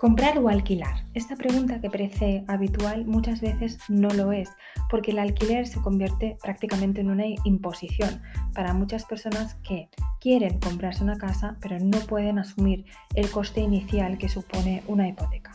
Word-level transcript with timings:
Comprar 0.00 0.38
o 0.38 0.48
alquilar. 0.48 1.04
Esta 1.12 1.36
pregunta 1.36 1.78
que 1.78 1.90
parece 1.90 2.42
habitual 2.48 3.04
muchas 3.04 3.42
veces 3.42 3.78
no 3.90 4.08
lo 4.08 4.32
es, 4.32 4.48
porque 4.88 5.10
el 5.10 5.18
alquiler 5.18 5.66
se 5.66 5.82
convierte 5.82 6.38
prácticamente 6.42 7.02
en 7.02 7.10
una 7.10 7.26
imposición 7.44 8.22
para 8.54 8.72
muchas 8.72 9.04
personas 9.04 9.56
que 9.56 9.90
quieren 10.18 10.58
comprarse 10.58 11.04
una 11.04 11.18
casa 11.18 11.58
pero 11.60 11.78
no 11.78 11.98
pueden 11.98 12.38
asumir 12.38 12.86
el 13.14 13.30
coste 13.30 13.60
inicial 13.60 14.16
que 14.16 14.30
supone 14.30 14.82
una 14.86 15.06
hipoteca. 15.06 15.52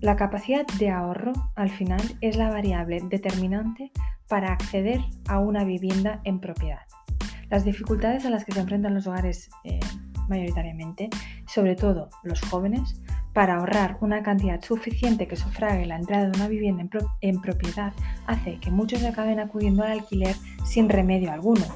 La 0.00 0.16
capacidad 0.16 0.66
de 0.80 0.90
ahorro, 0.90 1.32
al 1.54 1.70
final, 1.70 2.02
es 2.20 2.36
la 2.36 2.50
variable 2.50 3.02
determinante 3.08 3.92
para 4.26 4.52
acceder 4.52 5.00
a 5.28 5.38
una 5.38 5.62
vivienda 5.62 6.20
en 6.24 6.40
propiedad. 6.40 6.82
Las 7.50 7.64
dificultades 7.64 8.26
a 8.26 8.30
las 8.30 8.44
que 8.44 8.50
se 8.50 8.58
enfrentan 8.58 8.94
los 8.94 9.06
hogares 9.06 9.48
eh, 9.62 9.78
mayoritariamente, 10.28 11.08
sobre 11.46 11.76
todo 11.76 12.08
los 12.24 12.40
jóvenes, 12.40 13.00
para 13.34 13.56
ahorrar 13.56 13.98
una 14.00 14.22
cantidad 14.22 14.62
suficiente 14.62 15.26
que 15.26 15.36
sufrague 15.36 15.84
la 15.84 15.96
entrada 15.96 16.30
de 16.30 16.38
una 16.38 16.48
vivienda 16.48 16.86
en, 17.20 17.40
propiedad 17.40 17.92
hace 18.26 18.58
que 18.60 18.70
muchos 18.70 19.02
acaben 19.02 19.40
acudiendo 19.40 19.82
al 19.82 19.92
alquiler 19.92 20.36
sin 20.64 20.88
remedio 20.88 21.32
alguno. 21.32 21.66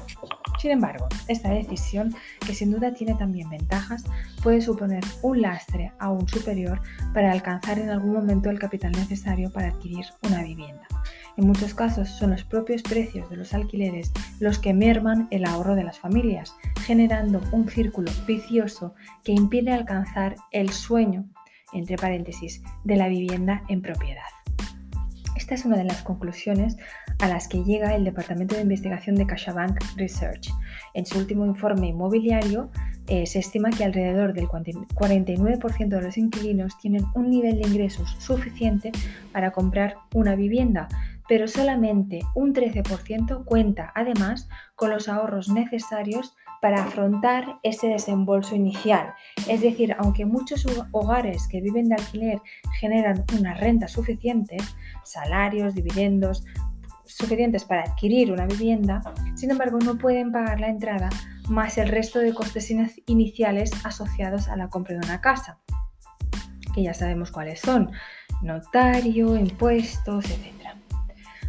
Sin 0.57 0.71
embargo, 0.71 1.07
esta 1.27 1.49
decisión, 1.49 2.15
que 2.45 2.53
sin 2.53 2.71
duda 2.71 2.93
tiene 2.93 3.13
también 3.15 3.49
ventajas, 3.49 4.03
puede 4.41 4.61
suponer 4.61 5.03
un 5.21 5.41
lastre 5.41 5.91
aún 5.99 6.27
superior 6.27 6.81
para 7.13 7.31
alcanzar 7.31 7.79
en 7.79 7.89
algún 7.89 8.13
momento 8.13 8.49
el 8.49 8.59
capital 8.59 8.91
necesario 8.93 9.51
para 9.51 9.67
adquirir 9.67 10.05
una 10.27 10.43
vivienda. 10.43 10.87
En 11.37 11.47
muchos 11.47 11.73
casos 11.73 12.09
son 12.09 12.31
los 12.31 12.43
propios 12.43 12.83
precios 12.83 13.29
de 13.29 13.37
los 13.37 13.53
alquileres 13.53 14.11
los 14.41 14.59
que 14.59 14.73
merman 14.73 15.27
el 15.31 15.45
ahorro 15.45 15.75
de 15.75 15.85
las 15.85 15.97
familias, 15.97 16.53
generando 16.85 17.41
un 17.51 17.69
círculo 17.69 18.11
vicioso 18.27 18.93
que 19.23 19.31
impide 19.31 19.71
alcanzar 19.71 20.35
el 20.51 20.69
sueño 20.71 21.25
entre 21.73 21.97
paréntesis, 21.97 22.61
de 22.83 22.95
la 22.95 23.07
vivienda 23.07 23.63
en 23.69 23.81
propiedad. 23.81 24.23
Esta 25.35 25.55
es 25.55 25.65
una 25.65 25.77
de 25.77 25.85
las 25.85 26.03
conclusiones 26.03 26.77
a 27.19 27.27
las 27.27 27.47
que 27.47 27.63
llega 27.63 27.95
el 27.95 28.03
Departamento 28.03 28.55
de 28.55 28.61
Investigación 28.61 29.15
de 29.15 29.25
CaixaBank 29.25 29.79
Research. 29.95 30.49
En 30.93 31.05
su 31.05 31.17
último 31.17 31.45
informe 31.45 31.87
inmobiliario 31.87 32.69
eh, 33.07 33.25
se 33.25 33.39
estima 33.39 33.71
que 33.71 33.83
alrededor 33.83 34.33
del 34.33 34.47
49% 34.47 35.87
de 35.87 36.01
los 36.01 36.17
inquilinos 36.17 36.77
tienen 36.77 37.03
un 37.15 37.29
nivel 37.29 37.59
de 37.59 37.67
ingresos 37.67 38.15
suficiente 38.19 38.91
para 39.31 39.51
comprar 39.51 39.95
una 40.13 40.35
vivienda, 40.35 40.87
pero 41.27 41.47
solamente 41.47 42.21
un 42.35 42.53
13% 42.53 43.43
cuenta 43.45 43.91
además 43.95 44.47
con 44.75 44.91
los 44.91 45.09
ahorros 45.09 45.49
necesarios 45.49 46.35
para 46.61 46.83
afrontar 46.83 47.59
ese 47.63 47.87
desembolso 47.87 48.55
inicial. 48.55 49.13
Es 49.47 49.61
decir, 49.61 49.95
aunque 49.99 50.25
muchos 50.25 50.65
hogares 50.91 51.47
que 51.47 51.61
viven 51.61 51.89
de 51.89 51.95
alquiler 51.95 52.41
generan 52.79 53.23
unas 53.37 53.59
rentas 53.59 53.91
suficientes, 53.91 54.63
salarios, 55.03 55.75
dividendos, 55.75 56.45
suficientes 57.05 57.65
para 57.65 57.83
adquirir 57.83 58.31
una 58.31 58.45
vivienda, 58.45 59.01
sin 59.35 59.51
embargo 59.51 59.79
no 59.79 59.97
pueden 59.97 60.31
pagar 60.31 60.59
la 60.59 60.69
entrada 60.69 61.09
más 61.49 61.77
el 61.77 61.89
resto 61.89 62.19
de 62.19 62.33
costes 62.33 62.71
iniciales 63.07 63.71
asociados 63.83 64.47
a 64.47 64.55
la 64.55 64.69
compra 64.69 64.93
de 64.93 65.05
una 65.05 65.19
casa, 65.19 65.59
que 66.73 66.83
ya 66.83 66.93
sabemos 66.93 67.31
cuáles 67.31 67.59
son, 67.59 67.91
notario, 68.41 69.35
impuestos, 69.35 70.25
etc. 70.25 70.59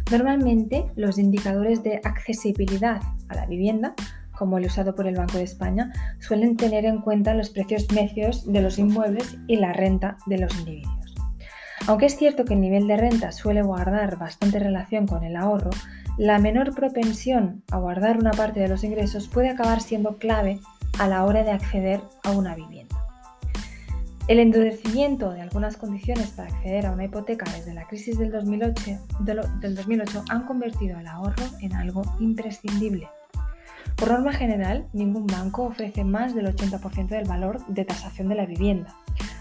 Normalmente 0.09 0.87
los 0.95 1.19
indicadores 1.19 1.83
de 1.83 2.01
accesibilidad 2.03 3.01
a 3.29 3.35
la 3.35 3.45
vivienda 3.45 3.93
como 4.41 4.57
el 4.57 4.65
usado 4.65 4.95
por 4.95 5.05
el 5.05 5.17
Banco 5.17 5.37
de 5.37 5.43
España, 5.43 5.93
suelen 6.17 6.57
tener 6.57 6.83
en 6.85 6.99
cuenta 6.99 7.35
los 7.35 7.51
precios 7.51 7.91
medios 7.91 8.51
de 8.51 8.63
los 8.63 8.79
inmuebles 8.79 9.37
y 9.45 9.57
la 9.57 9.71
renta 9.71 10.17
de 10.25 10.39
los 10.39 10.57
individuos. 10.57 11.13
Aunque 11.85 12.07
es 12.07 12.17
cierto 12.17 12.43
que 12.43 12.55
el 12.55 12.61
nivel 12.61 12.87
de 12.87 12.97
renta 12.97 13.31
suele 13.31 13.61
guardar 13.61 14.17
bastante 14.17 14.57
relación 14.57 15.05
con 15.05 15.23
el 15.23 15.35
ahorro, 15.35 15.69
la 16.17 16.39
menor 16.39 16.73
propensión 16.73 17.61
a 17.69 17.77
guardar 17.77 18.17
una 18.17 18.31
parte 18.31 18.59
de 18.59 18.67
los 18.67 18.83
ingresos 18.83 19.27
puede 19.27 19.51
acabar 19.51 19.79
siendo 19.79 20.17
clave 20.17 20.59
a 20.97 21.07
la 21.07 21.23
hora 21.23 21.43
de 21.43 21.51
acceder 21.51 22.01
a 22.23 22.31
una 22.31 22.55
vivienda. 22.55 22.95
El 24.27 24.39
endurecimiento 24.39 25.29
de 25.33 25.41
algunas 25.41 25.77
condiciones 25.77 26.29
para 26.29 26.49
acceder 26.49 26.87
a 26.87 26.93
una 26.93 27.05
hipoteca 27.05 27.45
desde 27.51 27.75
la 27.75 27.85
crisis 27.85 28.17
del 28.17 28.31
2008, 28.31 28.81
del 29.19 29.75
2008 29.75 30.23
han 30.29 30.47
convertido 30.47 30.99
el 30.99 31.05
ahorro 31.05 31.45
en 31.61 31.75
algo 31.75 32.01
imprescindible. 32.19 33.07
Por 33.95 34.09
norma 34.09 34.33
general, 34.33 34.87
ningún 34.93 35.27
banco 35.27 35.63
ofrece 35.63 36.03
más 36.03 36.33
del 36.33 36.47
80% 36.47 37.07
del 37.07 37.27
valor 37.27 37.65
de 37.67 37.85
tasación 37.85 38.29
de 38.29 38.35
la 38.35 38.45
vivienda. 38.45 38.95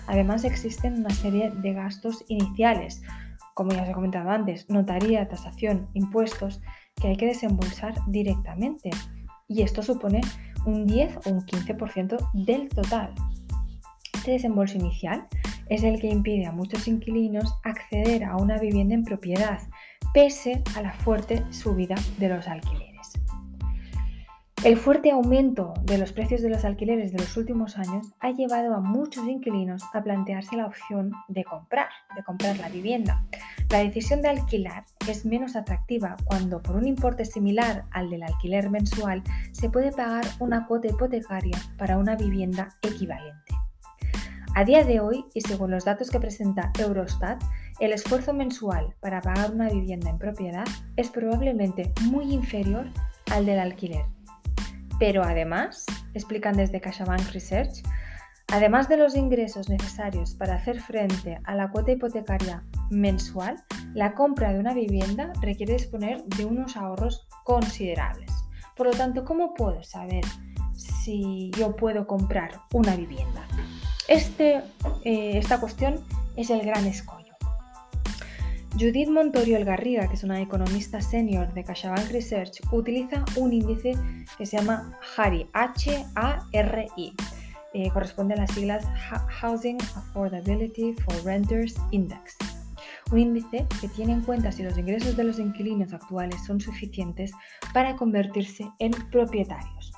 Además, 0.07 0.45
existen 0.45 0.99
una 0.99 1.11
serie 1.11 1.51
de 1.51 1.73
gastos 1.73 2.25
iniciales, 2.29 3.03
como 3.55 3.73
ya 3.73 3.83
os 3.83 3.89
he 3.89 3.93
comentado 3.93 4.31
antes, 4.31 4.69
notaría, 4.69 5.29
tasación, 5.29 5.89
impuestos, 5.95 6.61
que 7.01 7.09
hay 7.09 7.17
que 7.17 7.27
desembolsar 7.27 7.95
directamente. 8.07 8.91
Y 9.49 9.63
esto 9.63 9.83
supone 9.83 10.21
un 10.67 10.87
10 10.87 11.19
o 11.27 11.31
un 11.31 11.41
15% 11.41 12.19
del 12.33 12.69
total. 12.69 13.15
Este 14.15 14.33
desembolso 14.33 14.77
inicial 14.77 15.27
es 15.69 15.83
el 15.85 16.01
que 16.01 16.09
impide 16.09 16.47
a 16.47 16.53
muchos 16.53 16.87
inquilinos 16.89 17.55
acceder 17.65 18.25
a 18.25 18.37
una 18.37 18.59
vivienda 18.59 18.95
en 18.95 19.05
propiedad, 19.05 19.61
pese 20.13 20.63
a 20.77 20.83
la 20.83 20.93
fuerte 20.93 21.45
subida 21.51 21.95
de 22.19 22.29
los 22.29 22.47
alquileres. 22.49 22.90
El 24.63 24.77
fuerte 24.77 25.11
aumento 25.11 25.73
de 25.85 25.97
los 25.97 26.13
precios 26.13 26.43
de 26.43 26.51
los 26.51 26.67
alquileres 26.67 27.13
de 27.13 27.19
los 27.19 27.35
últimos 27.39 27.79
años 27.79 28.13
ha 28.21 28.31
llevado 28.31 28.75
a 28.75 28.81
muchos 28.81 29.27
inquilinos 29.27 29.83
a 29.95 30.03
plantearse 30.03 30.55
la 30.55 30.67
opción 30.67 31.13
de 31.29 31.45
comprar, 31.45 31.89
de 32.15 32.23
comprar 32.23 32.59
la 32.59 32.69
vivienda. 32.69 33.25
La 33.71 33.79
decisión 33.79 34.21
de 34.21 34.29
alquilar 34.29 34.85
es 35.09 35.25
menos 35.25 35.57
atractiva 35.57 36.15
cuando 36.27 36.61
por 36.61 36.77
un 36.77 36.87
importe 36.87 37.25
similar 37.25 37.87
al 37.91 38.11
del 38.11 38.23
alquiler 38.23 38.69
mensual 38.69 39.23
se 39.53 39.71
puede 39.71 39.93
pagar 39.93 40.27
una 40.41 40.67
cuota 40.67 40.89
hipotecaria 40.89 41.59
para 41.79 41.97
una 41.97 42.15
vivienda 42.15 42.69
equivalente. 42.83 43.55
A 44.55 44.65
día 44.67 44.85
de 44.85 45.01
hoy, 45.01 45.25
y 45.33 45.41
según 45.41 45.71
los 45.71 45.87
datos 45.87 46.11
que 46.11 46.21
presenta 46.21 46.71
Eurostat, 46.79 47.43
el 47.79 47.95
esfuerzo 47.95 48.35
mensual 48.35 48.95
para 49.01 49.23
pagar 49.23 49.53
una 49.53 49.71
vivienda 49.71 50.11
en 50.11 50.19
propiedad 50.19 50.67
es 50.97 51.09
probablemente 51.09 51.95
muy 52.11 52.35
inferior 52.35 52.89
al 53.31 53.47
del 53.47 53.59
alquiler 53.59 54.05
pero 55.01 55.25
además, 55.25 55.87
explican 56.13 56.57
desde 56.57 56.81
CaixaBank 56.81 57.33
Research, 57.33 57.83
además 58.53 58.87
de 58.89 58.99
los 58.99 59.17
ingresos 59.17 59.71
necesarios 59.71 60.35
para 60.35 60.57
hacer 60.57 60.79
frente 60.79 61.41
a 61.45 61.55
la 61.57 61.71
cuota 61.71 61.93
hipotecaria 61.93 62.63
mensual, 62.91 63.57
la 63.95 64.15
compra 64.15 64.53
de 64.53 64.61
una 64.61 64.75
vivienda 64.75 65.33
requiere 65.41 65.73
disponer 65.73 66.23
de 66.25 66.45
unos 66.45 66.77
ahorros 66.77 67.27
considerables. 67.45 68.31
Por 68.77 68.89
lo 68.89 68.93
tanto, 68.93 69.25
¿cómo 69.25 69.55
puedo 69.55 69.83
saber 69.83 70.25
si 70.75 71.51
yo 71.57 71.75
puedo 71.75 72.07
comprar 72.07 72.51
una 72.75 72.95
vivienda? 72.95 73.49
Este, 74.07 74.57
eh, 75.05 75.39
esta 75.39 75.61
cuestión 75.61 76.05
es 76.37 76.51
el 76.51 76.61
gran 76.61 76.87
escollo. 76.87 77.20
Judith 78.81 79.11
Montorio 79.11 79.63
Garriga, 79.63 80.09
que 80.09 80.15
es 80.15 80.25
una 80.25 80.41
economista 80.41 81.03
senior 81.03 81.53
de 81.53 81.65
CaixaBank 81.65 82.13
Research, 82.13 82.63
utiliza 82.73 83.27
un 83.37 83.53
índice 83.53 83.93
que 84.39 84.47
se 84.47 84.57
llama 84.57 84.99
HARI, 85.19 85.47
H-A-R-I. 85.53 87.13
Eh, 87.75 87.91
corresponde 87.93 88.33
a 88.33 88.39
las 88.39 88.51
siglas 88.53 88.87
Housing 89.29 89.77
Affordability 89.97 90.95
for 90.95 91.15
Renters 91.27 91.77
Index. 91.91 92.39
Un 93.13 93.19
índice 93.19 93.67
que 93.83 93.89
tiene 93.89 94.15
en 94.15 94.23
cuenta 94.23 94.51
si 94.51 94.63
los 94.63 94.79
ingresos 94.79 95.15
de 95.15 95.25
los 95.25 95.39
inquilinos 95.39 95.93
actuales 95.93 96.43
son 96.47 96.59
suficientes 96.59 97.33
para 97.75 97.97
convertirse 97.97 98.67
en 98.79 98.93
propietarios. 99.11 99.93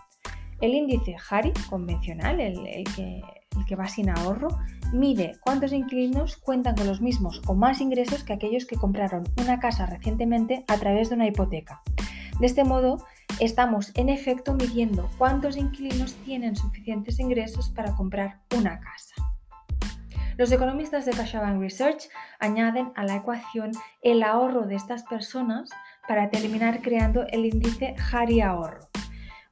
El 0.60 0.74
índice 0.74 1.14
HARI 1.30 1.52
convencional, 1.70 2.40
el 2.40 2.84
que 2.96 3.22
el 3.56 3.66
que 3.66 3.76
va 3.76 3.88
sin 3.88 4.10
ahorro, 4.10 4.48
mide 4.92 5.38
cuántos 5.40 5.72
inquilinos 5.72 6.36
cuentan 6.36 6.76
con 6.76 6.86
los 6.86 7.00
mismos 7.00 7.42
o 7.46 7.54
más 7.54 7.80
ingresos 7.80 8.24
que 8.24 8.32
aquellos 8.32 8.66
que 8.66 8.76
compraron 8.76 9.24
una 9.40 9.60
casa 9.60 9.86
recientemente 9.86 10.64
a 10.68 10.76
través 10.76 11.08
de 11.08 11.16
una 11.16 11.26
hipoteca. 11.26 11.82
De 12.38 12.46
este 12.46 12.64
modo, 12.64 13.04
estamos 13.40 13.92
en 13.94 14.08
efecto 14.08 14.54
midiendo 14.54 15.08
cuántos 15.18 15.56
inquilinos 15.56 16.14
tienen 16.24 16.56
suficientes 16.56 17.18
ingresos 17.18 17.70
para 17.70 17.94
comprar 17.94 18.40
una 18.56 18.80
casa. 18.80 19.14
Los 20.38 20.50
economistas 20.50 21.04
de 21.04 21.12
CaixaBank 21.12 21.60
Research 21.60 22.08
añaden 22.40 22.92
a 22.96 23.04
la 23.04 23.16
ecuación 23.16 23.72
el 24.00 24.22
ahorro 24.22 24.66
de 24.66 24.76
estas 24.76 25.04
personas 25.04 25.70
para 26.08 26.30
terminar 26.30 26.80
creando 26.82 27.24
el 27.28 27.46
índice 27.46 27.94
Hari 28.10 28.40
Ahorro 28.40 28.91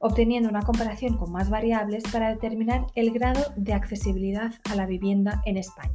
obteniendo 0.01 0.49
una 0.49 0.63
comparación 0.63 1.17
con 1.17 1.31
más 1.31 1.49
variables 1.49 2.03
para 2.11 2.29
determinar 2.29 2.87
el 2.95 3.11
grado 3.11 3.53
de 3.55 3.73
accesibilidad 3.73 4.53
a 4.69 4.75
la 4.75 4.85
vivienda 4.85 5.41
en 5.45 5.57
España. 5.57 5.93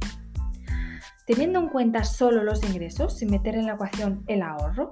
Teniendo 1.25 1.59
en 1.59 1.67
cuenta 1.67 2.05
solo 2.05 2.41
los 2.41 2.63
ingresos, 2.63 3.17
sin 3.17 3.29
meter 3.29 3.55
en 3.55 3.65
la 3.65 3.73
ecuación 3.73 4.23
el 4.27 4.41
ahorro, 4.41 4.91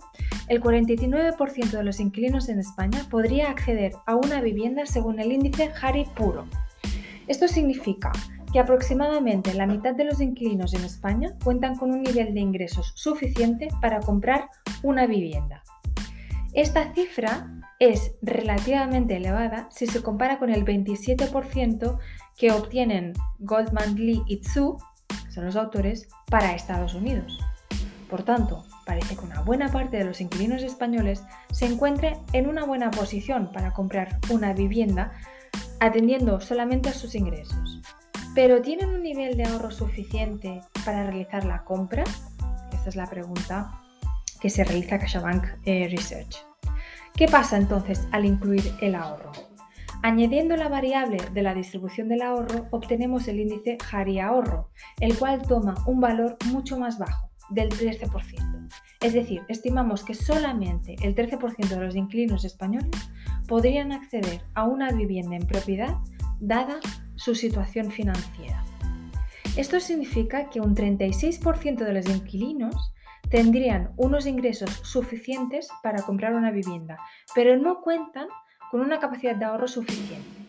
el 0.49 0.61
49% 0.61 1.69
de 1.69 1.83
los 1.83 2.01
inquilinos 2.01 2.49
en 2.49 2.59
España 2.59 3.05
podría 3.09 3.49
acceder 3.49 3.93
a 4.05 4.15
una 4.15 4.41
vivienda 4.41 4.85
según 4.85 5.21
el 5.21 5.31
índice 5.31 5.71
Harry 5.81 6.05
Puro. 6.13 6.45
Esto 7.27 7.47
significa 7.47 8.11
que 8.51 8.59
aproximadamente 8.59 9.53
la 9.53 9.65
mitad 9.65 9.95
de 9.95 10.03
los 10.03 10.19
inquilinos 10.19 10.73
en 10.73 10.83
España 10.83 11.33
cuentan 11.41 11.77
con 11.77 11.91
un 11.91 12.03
nivel 12.03 12.33
de 12.33 12.41
ingresos 12.41 12.91
suficiente 12.95 13.69
para 13.81 14.01
comprar 14.01 14.49
una 14.83 15.07
vivienda. 15.07 15.63
Esta 16.53 16.93
cifra 16.93 17.49
es 17.79 18.15
relativamente 18.21 19.17
elevada 19.17 19.67
si 19.71 19.87
se 19.87 20.01
compara 20.01 20.39
con 20.39 20.49
el 20.49 20.65
27% 20.65 21.97
que 22.37 22.51
obtienen 22.51 23.13
Goldman 23.39 23.95
Lee 23.95 24.23
y 24.27 24.37
Tsu, 24.37 24.77
son 25.29 25.45
los 25.45 25.55
autores, 25.55 26.07
para 26.29 26.53
Estados 26.53 26.93
Unidos. 26.93 27.39
Por 28.09 28.23
tanto, 28.23 28.63
parece 28.85 29.15
que 29.15 29.25
una 29.25 29.41
buena 29.41 29.71
parte 29.71 29.97
de 29.97 30.05
los 30.05 30.21
inquilinos 30.21 30.63
españoles 30.63 31.23
se 31.51 31.65
encuentre 31.65 32.17
en 32.33 32.47
una 32.47 32.65
buena 32.65 32.91
posición 32.91 33.51
para 33.51 33.73
comprar 33.73 34.19
una 34.29 34.53
vivienda 34.53 35.11
atendiendo 35.79 36.39
solamente 36.39 36.89
a 36.89 36.93
sus 36.93 37.15
ingresos. 37.15 37.81
Pero 38.33 38.61
¿tienen 38.61 38.89
un 38.89 39.01
nivel 39.01 39.37
de 39.37 39.45
ahorro 39.45 39.71
suficiente 39.71 40.61
para 40.83 41.03
realizar 41.03 41.45
la 41.45 41.63
compra? 41.63 42.03
Esta 42.73 42.89
es 42.89 42.95
la 42.95 43.07
pregunta 43.07 43.81
que 44.39 44.49
se 44.49 44.63
realiza 44.63 44.99
CaixaBank 44.99 45.45
eh, 45.65 45.87
Research. 45.89 46.54
¿Qué 47.15 47.27
pasa 47.27 47.55
entonces 47.55 48.05
al 48.11 48.25
incluir 48.25 48.73
el 48.81 48.93
ahorro? 48.93 49.31
Añadiendo 50.03 50.57
la 50.57 50.67
variable 50.67 51.17
de 51.33 51.41
la 51.43 51.53
distribución 51.53 52.09
del 52.09 52.21
ahorro, 52.21 52.67
obtenemos 52.71 53.29
el 53.29 53.39
índice 53.39 53.77
Jari 53.81 54.19
Ahorro, 54.19 54.69
el 54.99 55.17
cual 55.17 55.41
toma 55.41 55.75
un 55.87 56.01
valor 56.01 56.35
mucho 56.47 56.77
más 56.77 56.99
bajo, 56.99 57.29
del 57.49 57.69
13%. 57.69 58.67
Es 58.99 59.13
decir, 59.13 59.43
estimamos 59.47 60.03
que 60.03 60.13
solamente 60.13 60.97
el 61.03 61.15
13% 61.15 61.69
de 61.69 61.79
los 61.79 61.95
inquilinos 61.95 62.43
españoles 62.43 62.91
podrían 63.47 63.93
acceder 63.93 64.41
a 64.53 64.65
una 64.65 64.91
vivienda 64.91 65.37
en 65.37 65.47
propiedad 65.47 65.95
dada 66.41 66.81
su 67.15 67.33
situación 67.33 67.91
financiera. 67.91 68.61
Esto 69.55 69.79
significa 69.79 70.49
que 70.49 70.59
un 70.59 70.75
36% 70.75 71.77
de 71.77 71.93
los 71.93 72.09
inquilinos 72.09 72.93
tendrían 73.29 73.91
unos 73.97 74.25
ingresos 74.25 74.69
suficientes 74.83 75.69
para 75.83 76.01
comprar 76.03 76.33
una 76.33 76.51
vivienda, 76.51 76.97
pero 77.33 77.57
no 77.57 77.81
cuentan 77.81 78.27
con 78.71 78.81
una 78.81 78.99
capacidad 78.99 79.35
de 79.35 79.45
ahorro 79.45 79.67
suficiente. 79.67 80.45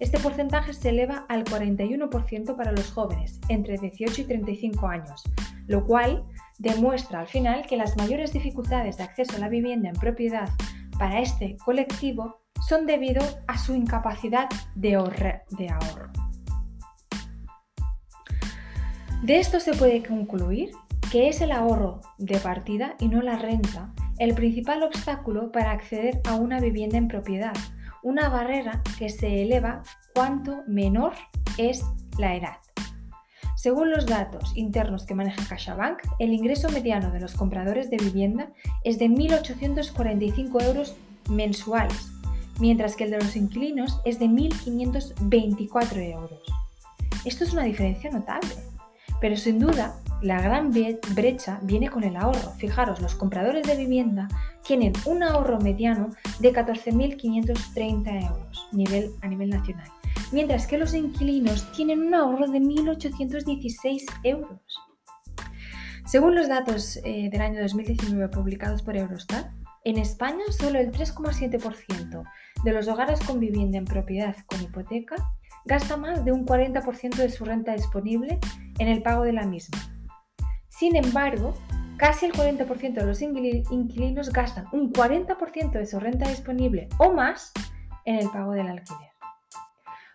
Este 0.00 0.18
porcentaje 0.18 0.72
se 0.72 0.88
eleva 0.88 1.26
al 1.28 1.44
41% 1.44 2.56
para 2.56 2.72
los 2.72 2.90
jóvenes 2.90 3.40
entre 3.48 3.78
18 3.78 4.22
y 4.22 4.24
35 4.24 4.88
años, 4.88 5.22
lo 5.68 5.86
cual 5.86 6.24
demuestra 6.58 7.20
al 7.20 7.28
final 7.28 7.66
que 7.66 7.76
las 7.76 7.96
mayores 7.96 8.32
dificultades 8.32 8.96
de 8.96 9.04
acceso 9.04 9.36
a 9.36 9.38
la 9.38 9.48
vivienda 9.48 9.88
en 9.88 9.94
propiedad 9.94 10.48
para 10.98 11.20
este 11.20 11.56
colectivo 11.64 12.42
son 12.66 12.86
debido 12.86 13.22
a 13.46 13.58
su 13.58 13.74
incapacidad 13.74 14.48
de, 14.74 14.94
ahorro. 14.94 16.10
De 19.22 19.38
esto 19.38 19.60
se 19.60 19.72
puede 19.74 20.02
concluir 20.02 20.72
que 21.12 21.28
es 21.28 21.42
el 21.42 21.52
ahorro 21.52 22.00
de 22.16 22.38
partida 22.38 22.96
y 22.98 23.08
no 23.08 23.20
la 23.20 23.36
renta 23.36 23.92
el 24.18 24.34
principal 24.34 24.82
obstáculo 24.82 25.52
para 25.52 25.70
acceder 25.70 26.22
a 26.24 26.36
una 26.36 26.58
vivienda 26.58 26.96
en 26.96 27.06
propiedad, 27.06 27.52
una 28.02 28.30
barrera 28.30 28.80
que 28.98 29.10
se 29.10 29.42
eleva 29.42 29.82
cuanto 30.14 30.62
menor 30.66 31.12
es 31.58 31.84
la 32.16 32.34
edad. 32.34 32.56
Según 33.56 33.90
los 33.90 34.06
datos 34.06 34.56
internos 34.56 35.04
que 35.04 35.14
maneja 35.14 35.46
CaixaBank, 35.46 35.98
el 36.18 36.32
ingreso 36.32 36.70
mediano 36.70 37.10
de 37.10 37.20
los 37.20 37.34
compradores 37.34 37.90
de 37.90 37.98
vivienda 37.98 38.48
es 38.82 38.98
de 38.98 39.10
1.845 39.10 40.62
euros 40.64 40.96
mensuales, 41.28 42.10
mientras 42.58 42.96
que 42.96 43.04
el 43.04 43.10
de 43.10 43.18
los 43.18 43.36
inquilinos 43.36 44.00
es 44.06 44.18
de 44.18 44.28
1.524 44.28 46.10
euros. 46.10 46.40
Esto 47.26 47.44
es 47.44 47.52
una 47.52 47.64
diferencia 47.64 48.10
notable, 48.10 48.54
pero 49.22 49.36
sin 49.36 49.60
duda 49.60 49.94
la 50.20 50.42
gran 50.42 50.72
brecha 51.14 51.60
viene 51.62 51.88
con 51.88 52.02
el 52.02 52.16
ahorro. 52.16 52.50
Fijaros, 52.58 53.00
los 53.00 53.14
compradores 53.14 53.64
de 53.66 53.76
vivienda 53.76 54.28
tienen 54.64 54.92
un 55.06 55.22
ahorro 55.22 55.60
mediano 55.60 56.10
de 56.40 56.52
14.530 56.52 58.28
euros 58.28 58.68
nivel, 58.72 59.12
a 59.22 59.28
nivel 59.28 59.50
nacional, 59.50 59.88
mientras 60.32 60.66
que 60.66 60.76
los 60.76 60.92
inquilinos 60.92 61.70
tienen 61.72 62.02
un 62.02 62.14
ahorro 62.14 62.48
de 62.48 62.58
1.816 62.58 64.04
euros. 64.24 64.60
Según 66.04 66.34
los 66.34 66.48
datos 66.48 66.98
eh, 67.04 67.30
del 67.30 67.40
año 67.40 67.62
2019 67.62 68.28
publicados 68.28 68.82
por 68.82 68.96
Eurostat, 68.96 69.52
en 69.84 69.98
España 69.98 70.42
solo 70.50 70.80
el 70.80 70.90
3,7% 70.90 72.24
de 72.64 72.72
los 72.72 72.88
hogares 72.88 73.20
con 73.20 73.38
vivienda 73.38 73.78
en 73.78 73.84
propiedad 73.84 74.36
con 74.46 74.60
hipoteca 74.62 75.14
gasta 75.64 75.96
más 75.96 76.24
de 76.24 76.32
un 76.32 76.46
40% 76.46 77.16
de 77.16 77.30
su 77.30 77.44
renta 77.44 77.74
disponible 77.74 78.38
en 78.78 78.88
el 78.88 79.02
pago 79.02 79.22
de 79.24 79.32
la 79.32 79.46
misma, 79.46 79.78
sin 80.82 80.96
embargo, 80.96 81.54
casi 81.96 82.26
el 82.26 82.32
40% 82.32 82.94
de 82.94 83.06
los 83.06 83.22
inquilinos 83.22 84.32
gastan 84.32 84.66
un 84.72 84.92
40% 84.92 85.70
de 85.70 85.86
su 85.86 86.00
renta 86.00 86.28
disponible 86.28 86.88
o 86.98 87.12
más 87.12 87.52
en 88.04 88.16
el 88.16 88.28
pago 88.30 88.50
del 88.50 88.66
alquiler. 88.66 89.10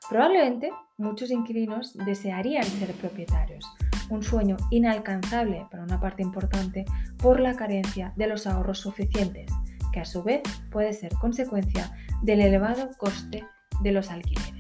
Probablemente 0.10 0.72
muchos 0.98 1.32
inquilinos 1.32 1.96
desearían 2.06 2.66
ser 2.66 2.92
propietarios, 2.96 3.66
un 4.10 4.24
sueño 4.24 4.58
inalcanzable 4.72 5.66
para 5.72 5.84
una 5.84 6.02
parte 6.02 6.22
importante 6.22 6.84
por 7.18 7.40
la 7.40 7.56
carencia 7.56 8.12
de 8.18 8.28
los 8.28 8.46
ahorros 8.46 8.80
suficientes, 8.80 9.50
que 9.94 10.02
a 10.02 10.06
su 10.06 10.24
vez 10.24 10.42
puede 10.70 10.92
ser 10.92 11.14
consecuencia 11.14 11.96
del 12.24 12.42
elevado 12.42 12.90
coste 12.98 13.46
de 13.84 13.92
los 13.94 14.12
alquileres. 14.12 14.57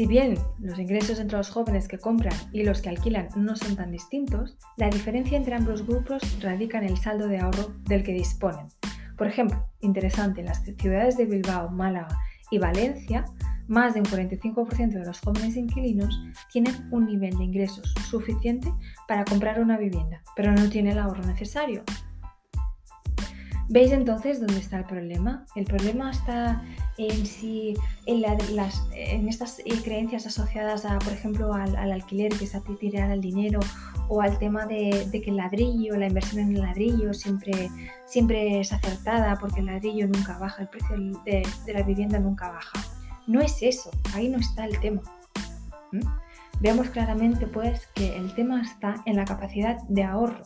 Si 0.00 0.06
bien 0.06 0.38
los 0.58 0.78
ingresos 0.78 1.20
entre 1.20 1.36
los 1.36 1.50
jóvenes 1.50 1.86
que 1.86 1.98
compran 1.98 2.32
y 2.54 2.62
los 2.62 2.80
que 2.80 2.88
alquilan 2.88 3.28
no 3.36 3.54
son 3.54 3.76
tan 3.76 3.90
distintos, 3.90 4.56
la 4.78 4.88
diferencia 4.88 5.36
entre 5.36 5.54
ambos 5.54 5.86
grupos 5.86 6.22
radica 6.40 6.78
en 6.78 6.84
el 6.84 6.96
saldo 6.96 7.28
de 7.28 7.38
ahorro 7.38 7.74
del 7.84 8.02
que 8.02 8.14
disponen. 8.14 8.68
Por 9.18 9.26
ejemplo, 9.26 9.68
interesante, 9.82 10.40
en 10.40 10.46
las 10.46 10.62
ciudades 10.64 11.18
de 11.18 11.26
Bilbao, 11.26 11.68
Málaga 11.68 12.18
y 12.50 12.56
Valencia, 12.56 13.26
más 13.68 13.92
de 13.92 14.00
un 14.00 14.06
45% 14.06 14.88
de 14.88 15.04
los 15.04 15.20
jóvenes 15.20 15.54
inquilinos 15.54 16.18
tienen 16.50 16.88
un 16.90 17.04
nivel 17.04 17.36
de 17.36 17.44
ingresos 17.44 17.92
suficiente 18.08 18.72
para 19.06 19.26
comprar 19.26 19.60
una 19.60 19.76
vivienda, 19.76 20.22
pero 20.34 20.50
no 20.50 20.70
tienen 20.70 20.92
el 20.92 20.98
ahorro 21.00 21.24
necesario. 21.24 21.84
¿Veis 23.72 23.92
entonces 23.92 24.40
dónde 24.40 24.58
está 24.58 24.78
el 24.78 24.84
problema? 24.84 25.46
El 25.54 25.64
problema 25.64 26.10
está 26.10 26.60
en 26.98 27.24
si 27.24 27.74
en, 28.04 28.20
las, 28.20 28.82
en 28.92 29.28
estas 29.28 29.60
eh, 29.60 29.80
creencias 29.84 30.26
asociadas 30.26 30.84
a, 30.84 30.98
por 30.98 31.12
ejemplo, 31.12 31.54
al, 31.54 31.76
alquiler, 31.76 32.32
que 32.32 32.46
es 32.46 32.56
a 32.56 32.62
tirar 32.80 33.12
el 33.12 33.20
dinero, 33.20 33.60
o 34.08 34.22
al 34.22 34.40
tema 34.40 34.66
de, 34.66 35.08
que 35.12 35.30
el 35.30 35.36
ladrillo, 35.36 35.96
la 35.96 36.08
inversión 36.08 36.40
en 36.40 36.56
el 36.56 36.62
ladrillo 36.62 37.14
siempre, 37.14 37.70
siempre 38.06 38.58
es 38.58 38.72
acertada 38.72 39.38
porque 39.38 39.60
el 39.60 39.66
ladrillo 39.66 40.08
nunca 40.08 40.36
baja, 40.36 40.62
el 40.62 40.68
precio 40.68 40.96
de, 41.24 41.46
la 41.72 41.82
vivienda 41.84 42.18
nunca 42.18 42.50
baja. 42.50 42.76
No 43.28 43.40
es 43.40 43.62
eso, 43.62 43.92
ahí 44.14 44.28
no 44.28 44.38
está 44.38 44.64
el 44.64 44.80
tema. 44.80 45.02
Veamos 46.58 46.88
claramente 46.88 47.46
pues 47.46 47.86
que 47.94 48.16
el 48.16 48.34
tema 48.34 48.62
está 48.62 48.96
en 49.06 49.14
la 49.14 49.24
capacidad 49.24 49.80
de 49.88 50.02
ahorro 50.02 50.42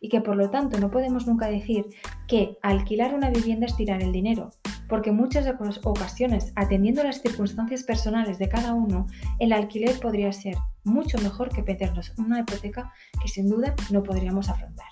y 0.00 0.08
que 0.08 0.20
por 0.20 0.36
lo 0.36 0.50
tanto 0.50 0.78
no 0.78 0.90
podemos 0.90 1.26
nunca 1.26 1.46
decir 1.46 1.86
que 2.26 2.58
alquilar 2.62 3.14
una 3.14 3.30
vivienda 3.30 3.66
es 3.66 3.76
tirar 3.76 4.02
el 4.02 4.12
dinero, 4.12 4.50
porque 4.88 5.10
en 5.10 5.16
muchas 5.16 5.46
ocasiones, 5.84 6.52
atendiendo 6.56 7.02
las 7.02 7.20
circunstancias 7.20 7.82
personales 7.82 8.38
de 8.38 8.48
cada 8.48 8.74
uno, 8.74 9.06
el 9.38 9.52
alquiler 9.52 9.98
podría 10.00 10.32
ser 10.32 10.56
mucho 10.84 11.18
mejor 11.18 11.48
que 11.48 11.62
pedirnos 11.62 12.12
una 12.18 12.40
hipoteca 12.40 12.92
que 13.20 13.28
sin 13.28 13.48
duda 13.48 13.74
no 13.90 14.02
podríamos 14.02 14.48
afrontar. 14.48 14.86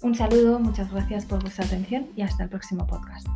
Un 0.00 0.14
saludo, 0.14 0.60
muchas 0.60 0.92
gracias 0.92 1.26
por 1.26 1.42
vuestra 1.42 1.64
atención 1.64 2.06
y 2.14 2.22
hasta 2.22 2.44
el 2.44 2.48
próximo 2.48 2.86
podcast. 2.86 3.26